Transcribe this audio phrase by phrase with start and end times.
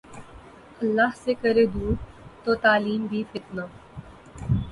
[0.81, 1.93] اللہ سے کرے دور،
[2.43, 3.61] تو تعلیم بھی فتنہ